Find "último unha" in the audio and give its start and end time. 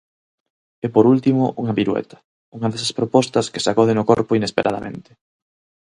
1.13-1.75